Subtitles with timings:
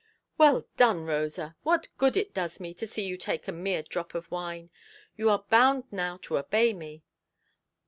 [0.39, 1.55] "Well done, Rosa!
[1.61, 4.71] What good it does me to see you take a mere drop of wine!
[5.15, 7.03] You are bound now to obey me.